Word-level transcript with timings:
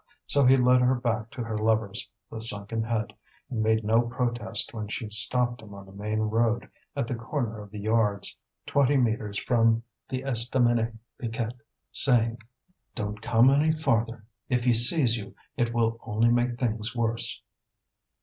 So 0.25 0.43
he 0.47 0.57
led 0.57 0.81
her 0.81 0.95
back 0.95 1.29
to 1.29 1.43
her 1.43 1.55
lover's, 1.59 2.09
with 2.31 2.41
sunken 2.41 2.81
head, 2.81 3.13
and 3.51 3.61
made 3.61 3.83
no 3.83 4.01
protest 4.01 4.73
when 4.73 4.87
she 4.87 5.11
stopped 5.11 5.61
him 5.61 5.75
on 5.75 5.85
the 5.85 5.91
main 5.91 6.21
road, 6.21 6.67
at 6.95 7.05
the 7.05 7.13
corner 7.13 7.59
of 7.61 7.69
the 7.69 7.77
Yards, 7.81 8.35
twenty 8.65 8.97
metres 8.97 9.37
from 9.37 9.83
the 10.09 10.23
Estaminet 10.23 10.97
Piquette, 11.19 11.61
saying: 11.91 12.39
"Don't 12.95 13.21
come 13.21 13.51
any 13.51 13.71
farther. 13.71 14.25
If 14.49 14.63
he 14.63 14.73
sees 14.73 15.17
you 15.17 15.35
it 15.55 15.71
will 15.71 15.99
only 16.01 16.29
make 16.29 16.57
things 16.57 16.95
worse." 16.95 17.39